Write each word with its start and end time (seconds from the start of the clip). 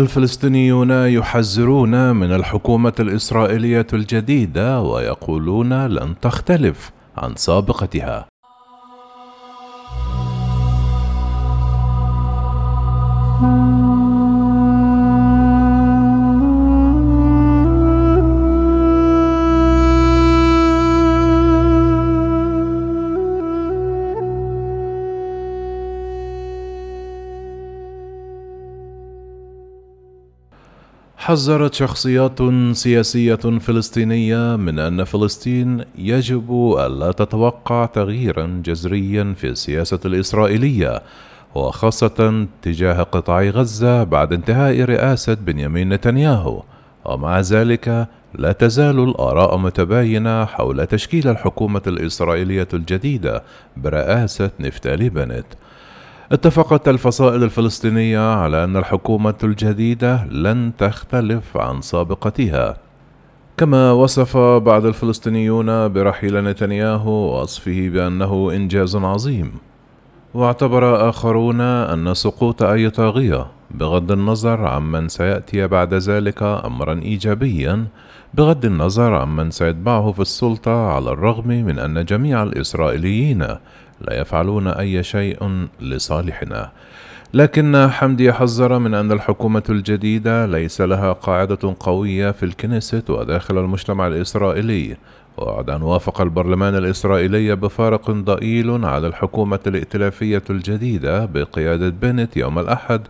الفلسطينيون 0.00 0.90
يحذرون 0.90 2.16
من 2.16 2.32
الحكومة 2.32 2.92
الإسرائيلية 3.00 3.86
الجديدة 3.92 4.80
ويقولون 4.80 5.86
لن 5.86 6.14
تختلف 6.20 6.90
عن 7.16 7.36
سابقتها. 7.36 8.29
حذرت 31.20 31.74
شخصيات 31.74 32.38
سياسية 32.72 33.34
فلسطينية 33.34 34.56
من 34.56 34.78
أن 34.78 35.04
فلسطين 35.04 35.84
يجب 35.98 36.76
ألا 36.78 37.12
تتوقع 37.12 37.86
تغييرا 37.86 38.62
جذريا 38.64 39.34
في 39.36 39.46
السياسة 39.46 39.98
الإسرائيلية 40.04 41.02
وخاصة 41.54 42.46
تجاه 42.62 43.02
قطاع 43.02 43.42
غزة 43.42 44.04
بعد 44.04 44.32
انتهاء 44.32 44.80
رئاسة 44.80 45.34
بنيامين 45.34 45.88
نتنياهو. 45.88 46.62
ومع 47.04 47.40
ذلك 47.40 48.08
لا 48.34 48.52
تزال 48.52 48.98
الآراء 48.98 49.56
متباينة 49.56 50.44
حول 50.44 50.86
تشكيل 50.86 51.28
الحكومة 51.28 51.82
الإسرائيلية 51.86 52.68
الجديدة 52.74 53.42
برئاسة 53.76 54.50
نفتالي 54.60 55.08
بنت. 55.08 55.46
اتفقت 56.32 56.88
الفصائل 56.88 57.42
الفلسطينية 57.44 58.34
على 58.34 58.64
أن 58.64 58.76
الحكومة 58.76 59.34
الجديدة 59.44 60.24
لن 60.24 60.72
تختلف 60.78 61.56
عن 61.56 61.80
سابقتها. 61.80 62.76
كما 63.56 63.92
وصف 63.92 64.36
بعض 64.36 64.86
الفلسطينيون 64.86 65.88
برحيل 65.88 66.44
نتنياهو 66.44 67.40
وصفه 67.42 67.88
بأنه 67.88 68.52
إنجاز 68.54 68.96
عظيم. 68.96 69.52
واعتبر 70.34 71.08
آخرون 71.08 71.60
أن 71.60 72.14
سقوط 72.14 72.62
أي 72.62 72.90
طاغية 72.90 73.46
بغض 73.70 74.12
النظر 74.12 74.66
عمن 74.66 75.08
سيأتي 75.08 75.66
بعد 75.66 75.94
ذلك 75.94 76.42
أمرا 76.42 76.94
إيجابيا 77.02 77.86
بغض 78.34 78.64
النظر 78.64 79.14
عمن 79.14 79.50
سيتبعه 79.50 80.12
في 80.12 80.20
السلطة 80.20 80.86
على 80.86 81.10
الرغم 81.10 81.48
من 81.48 81.78
أن 81.78 82.04
جميع 82.04 82.42
الإسرائيليين 82.42 83.46
لا 84.00 84.20
يفعلون 84.20 84.66
أي 84.66 85.02
شيء 85.02 85.66
لصالحنا. 85.80 86.70
لكن 87.34 87.88
حمدي 87.90 88.32
حذر 88.32 88.78
من 88.78 88.94
أن 88.94 89.12
الحكومة 89.12 89.62
الجديدة 89.68 90.46
ليس 90.46 90.80
لها 90.80 91.12
قاعدة 91.12 91.76
قوية 91.80 92.30
في 92.30 92.42
الكنيست 92.42 93.10
وداخل 93.10 93.58
المجتمع 93.58 94.06
الإسرائيلي. 94.06 94.96
وبعد 95.36 95.70
أن 95.70 95.82
وافق 95.82 96.20
البرلمان 96.20 96.74
الإسرائيلي 96.74 97.56
بفارق 97.56 98.10
ضئيل 98.10 98.84
على 98.84 99.06
الحكومة 99.06 99.58
الائتلافية 99.66 100.42
الجديدة 100.50 101.24
بقيادة 101.24 101.88
بنت 101.88 102.36
يوم 102.36 102.58
الأحد 102.58 103.00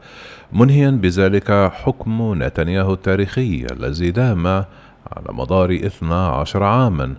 منهيا 0.53 0.91
بذلك 0.91 1.71
حكم 1.73 2.43
نتنياهو 2.43 2.93
التاريخي 2.93 3.67
الذي 3.73 4.11
دام 4.11 4.47
على 4.47 5.29
مدار 5.31 5.75
12 5.75 6.63
عاما. 6.63 7.15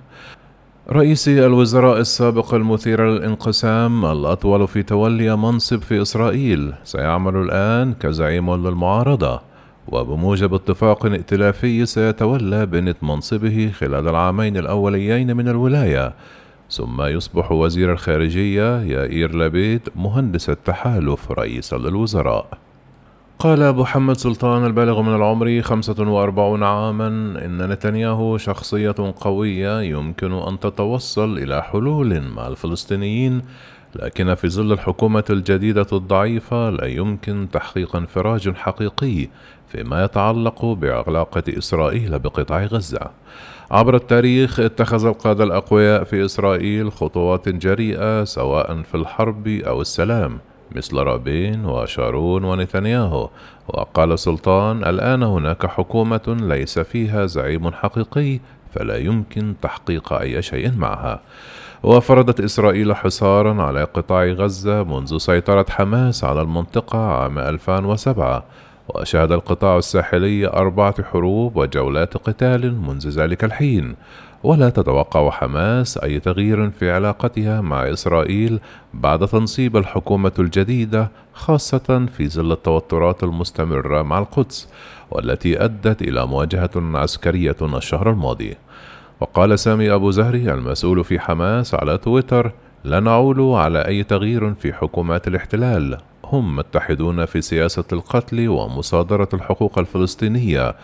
رئيس 0.91 1.27
الوزراء 1.27 1.99
السابق 1.99 2.53
المثير 2.53 3.05
للانقسام 3.05 4.05
الأطول 4.05 4.67
في 4.67 4.83
تولي 4.83 5.37
منصب 5.37 5.81
في 5.81 6.01
إسرائيل 6.01 6.73
سيعمل 6.83 7.35
الآن 7.35 7.93
كزعيم 7.93 8.55
للمعارضة 8.55 9.41
وبموجب 9.87 10.53
اتفاق 10.53 11.05
ائتلافي 11.05 11.85
سيتولى 11.85 12.65
بنت 12.65 12.97
منصبه 13.03 13.71
خلال 13.77 14.07
العامين 14.07 14.57
الأوليين 14.57 15.37
من 15.37 15.47
الولاية 15.47 16.13
ثم 16.69 17.01
يصبح 17.01 17.51
وزير 17.51 17.91
الخارجية 17.91 18.81
يائير 18.81 19.35
لبيد 19.37 19.81
مهندس 19.95 20.49
التحالف 20.49 21.31
رئيسا 21.31 21.75
للوزراء. 21.75 22.57
قال 23.41 23.75
محمد 23.75 24.17
سلطان 24.17 24.65
البالغ 24.65 25.01
من 25.01 25.15
العمر 25.15 25.61
45 25.61 26.63
عاما 26.63 27.07
إن 27.45 27.69
نتنياهو 27.71 28.37
شخصية 28.37 28.95
قوية 29.19 29.81
يمكن 29.81 30.33
أن 30.33 30.59
تتوصل 30.59 31.37
إلى 31.37 31.63
حلول 31.63 32.21
مع 32.21 32.47
الفلسطينيين 32.47 33.41
لكن 33.95 34.35
في 34.35 34.49
ظل 34.49 34.71
الحكومة 34.71 35.23
الجديدة 35.29 35.87
الضعيفة 35.93 36.69
لا 36.69 36.85
يمكن 36.85 37.47
تحقيق 37.51 37.95
انفراج 37.95 38.55
حقيقي 38.55 39.27
فيما 39.67 40.03
يتعلق 40.03 40.65
بعلاقة 40.65 41.43
إسرائيل 41.57 42.19
بقطاع 42.19 42.63
غزة. 42.65 43.09
عبر 43.71 43.95
التاريخ 43.95 44.59
اتخذ 44.59 45.05
القادة 45.05 45.43
الأقوياء 45.43 46.03
في 46.03 46.25
إسرائيل 46.25 46.91
خطوات 46.91 47.49
جريئة 47.49 48.23
سواء 48.23 48.81
في 48.81 48.95
الحرب 48.95 49.47
أو 49.47 49.81
السلام. 49.81 50.39
مثل 50.75 50.97
رابين 50.97 51.65
وشارون 51.65 52.43
ونتنياهو. 52.43 53.29
وقال 53.67 54.19
سلطان 54.19 54.83
الآن 54.83 55.23
هناك 55.23 55.65
حكومة 55.65 56.37
ليس 56.41 56.79
فيها 56.79 57.25
زعيم 57.25 57.71
حقيقي 57.71 58.39
فلا 58.73 58.97
يمكن 58.97 59.53
تحقيق 59.61 60.13
أي 60.13 60.41
شيء 60.41 60.71
معها. 60.77 61.19
وفرضت 61.83 62.39
إسرائيل 62.39 62.95
حصارا 62.95 63.63
على 63.63 63.83
قطاع 63.83 64.25
غزة 64.25 64.83
منذ 64.83 65.17
سيطرة 65.17 65.65
حماس 65.69 66.23
على 66.23 66.41
المنطقة 66.41 66.99
عام 66.99 67.39
2007 67.39 68.43
وشهد 68.95 69.31
القطاع 69.31 69.77
الساحلي 69.77 70.47
أربعة 70.47 71.03
حروب 71.03 71.57
وجولات 71.57 72.17
قتال 72.17 72.81
منذ 72.81 73.09
ذلك 73.09 73.43
الحين. 73.43 73.95
ولا 74.43 74.69
تتوقع 74.69 75.29
حماس 75.29 75.97
أي 75.97 76.19
تغيير 76.19 76.69
في 76.69 76.91
علاقتها 76.91 77.61
مع 77.61 77.91
إسرائيل 77.91 78.59
بعد 78.93 79.27
تنصيب 79.27 79.77
الحكومة 79.77 80.31
الجديدة 80.39 81.11
خاصة 81.33 82.05
في 82.17 82.29
ظل 82.29 82.51
التوترات 82.51 83.23
المستمرة 83.23 84.01
مع 84.01 84.19
القدس 84.19 84.67
والتي 85.11 85.63
أدت 85.65 86.01
إلى 86.01 86.27
مواجهة 86.27 86.69
عسكرية 86.75 87.55
الشهر 87.61 88.09
الماضي. 88.09 88.55
وقال 89.19 89.59
سامي 89.59 89.93
أبو 89.93 90.11
زهري 90.11 90.53
المسؤول 90.53 91.03
في 91.03 91.19
حماس 91.19 91.75
على 91.75 91.97
تويتر 91.97 92.51
لا 92.83 92.99
نعول 92.99 93.41
على 93.41 93.87
أي 93.87 94.03
تغيير 94.03 94.53
في 94.53 94.73
حكومات 94.73 95.27
الاحتلال. 95.27 95.97
هم 96.25 96.55
متحدون 96.55 97.25
في 97.25 97.41
سياسة 97.41 97.83
القتل 97.93 98.49
ومصادرة 98.49 99.29
الحقوق 99.33 99.79
الفلسطينية. 99.79 100.75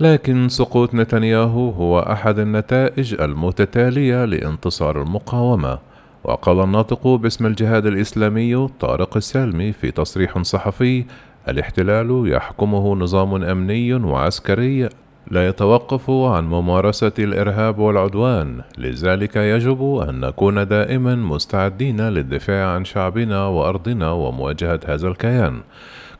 لكن 0.00 0.48
سقوط 0.48 0.94
نتنياهو 0.94 1.70
هو 1.70 2.00
أحد 2.00 2.38
النتائج 2.38 3.20
المتتالية 3.20 4.24
لانتصار 4.24 5.02
المقاومة. 5.02 5.78
وقال 6.24 6.60
الناطق 6.60 7.06
باسم 7.08 7.46
الجهاد 7.46 7.86
الإسلامي 7.86 8.68
طارق 8.80 9.16
السالمي 9.16 9.72
في 9.72 9.90
تصريح 9.90 10.38
صحفي 10.38 11.04
الاحتلال 11.48 12.22
يحكمه 12.32 12.94
نظام 12.94 13.44
أمني 13.44 13.94
وعسكري 13.94 14.88
لا 15.30 15.48
يتوقف 15.48 16.10
عن 16.10 16.44
ممارسة 16.48 17.12
الإرهاب 17.18 17.78
والعدوان، 17.78 18.60
لذلك 18.78 19.36
يجب 19.36 20.04
أن 20.08 20.20
نكون 20.20 20.68
دائما 20.68 21.14
مستعدين 21.14 22.00
للدفاع 22.00 22.66
عن 22.66 22.84
شعبنا 22.84 23.46
وأرضنا 23.46 24.10
ومواجهة 24.10 24.80
هذا 24.86 25.08
الكيان. 25.08 25.60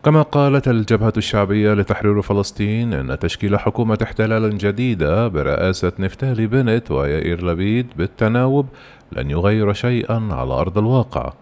كما 0.05 0.23
قالت 0.23 0.69
الجبهة 0.69 1.13
الشعبية 1.17 1.75
لتحرير 1.75 2.23
فلسطين 2.23 2.93
أن 2.93 3.19
تشكيل 3.19 3.59
حكومة 3.59 3.99
احتلال 4.03 4.59
جديدة 4.59 5.29
برئاسة 5.29 5.93
نفتالي 5.99 6.47
بنت 6.47 6.91
ويائير 6.91 7.47
لبيد 7.47 7.87
بالتناوب 7.97 8.67
لن 9.13 9.31
يغير 9.31 9.73
شيئا 9.73 10.29
على 10.31 10.53
أرض 10.53 10.79
الواقع. 10.79 11.33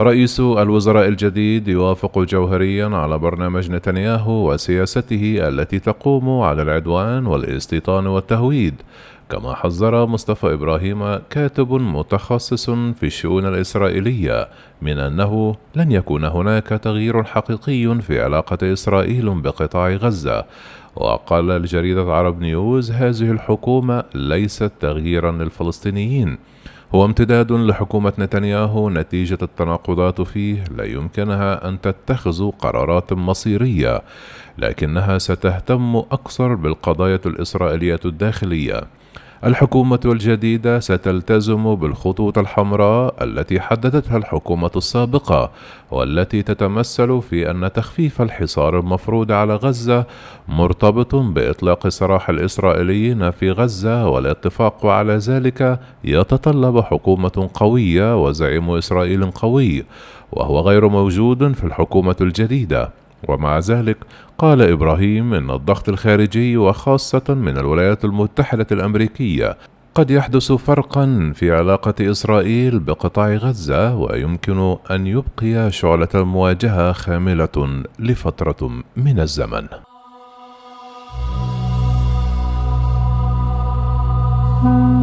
رئيس 0.00 0.40
الوزراء 0.40 1.08
الجديد 1.08 1.68
يوافق 1.68 2.18
جوهريا 2.18 2.86
على 2.86 3.18
برنامج 3.18 3.70
نتنياهو 3.70 4.52
وسياسته 4.52 5.48
التي 5.48 5.78
تقوم 5.78 6.40
على 6.40 6.62
العدوان 6.62 7.26
والاستيطان 7.26 8.06
والتهويد. 8.06 8.74
كما 9.30 9.54
حذر 9.54 10.06
مصطفى 10.06 10.52
إبراهيم 10.52 11.18
كاتب 11.30 11.72
متخصص 11.72 12.70
في 12.70 13.02
الشؤون 13.02 13.46
الإسرائيلية 13.46 14.48
من 14.82 14.98
أنه 14.98 15.56
لن 15.74 15.92
يكون 15.92 16.24
هناك 16.24 16.68
تغيير 16.68 17.24
حقيقي 17.24 18.00
في 18.00 18.20
علاقة 18.20 18.72
إسرائيل 18.72 19.40
بقطاع 19.40 19.90
غزة. 19.90 20.44
وقال 20.96 21.46
لجريده 21.46 22.12
عرب 22.12 22.40
نيوز 22.40 22.90
هذه 22.90 23.30
الحكومة 23.30 24.04
ليست 24.14 24.72
تغييرا 24.80 25.32
للفلسطينيين. 25.32 26.38
هو 26.94 27.04
امتداد 27.04 27.52
لحكومة 27.52 28.12
نتنياهو 28.18 28.90
نتيجة 28.90 29.38
التناقضات 29.42 30.20
فيه. 30.20 30.64
لا 30.76 30.84
يمكنها 30.84 31.68
أن 31.68 31.80
تتخذ 31.80 32.50
قرارات 32.50 33.12
مصيرية 33.12 34.02
لكنها 34.58 35.18
ستهتم 35.18 35.96
أكثر 35.96 36.54
بالقضايا 36.54 37.20
الإسرائيلية 37.26 38.00
الداخلية. 38.04 38.80
الحكومة 39.46 40.00
الجديدة 40.04 40.80
ستلتزم 40.80 41.74
بالخطوط 41.74 42.38
الحمراء 42.38 43.24
التي 43.24 43.60
حددتها 43.60 44.16
الحكومة 44.16 44.70
السابقة 44.76 45.50
والتي 45.90 46.42
تتمثل 46.42 47.22
في 47.22 47.50
أن 47.50 47.72
تخفيف 47.72 48.22
الحصار 48.22 48.78
المفروض 48.78 49.32
على 49.32 49.54
غزة 49.54 50.06
مرتبط 50.48 51.14
بإطلاق 51.14 51.88
سراح 51.88 52.28
الإسرائيليين 52.28 53.30
في 53.30 53.50
غزة 53.50 54.08
والاتفاق 54.08 54.86
على 54.86 55.16
ذلك 55.16 55.80
يتطلب 56.04 56.80
حكومة 56.80 57.50
قوية 57.54 58.24
وزعيم 58.24 58.70
إسرائيل 58.70 59.30
قوي 59.30 59.84
وهو 60.32 60.60
غير 60.60 60.88
موجود 60.88 61.52
في 61.52 61.64
الحكومة 61.64 62.16
الجديدة. 62.20 63.03
ومع 63.28 63.58
ذلك 63.58 63.96
قال 64.38 64.62
إبراهيم 64.62 65.34
إن 65.34 65.50
الضغط 65.50 65.88
الخارجي 65.88 66.56
وخاصة 66.56 67.24
من 67.28 67.58
الولايات 67.58 68.04
المتحدة 68.04 68.66
الأمريكية 68.72 69.56
قد 69.94 70.10
يحدث 70.10 70.52
فرقا 70.52 71.32
في 71.34 71.52
علاقة 71.52 72.10
إسرائيل 72.10 72.78
بقطاع 72.78 73.34
غزة 73.34 73.94
ويمكن 73.96 74.76
أن 74.90 75.06
يبقي 75.06 75.72
شعلة 75.72 76.08
المواجهة 76.14 76.92
خاملة 76.92 77.82
لفترة 77.98 78.70
من 78.96 79.20
الزمن. 79.20 79.66
thank 84.64 84.88
you 84.88 84.93